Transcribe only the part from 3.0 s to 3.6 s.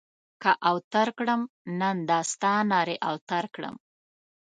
اوتر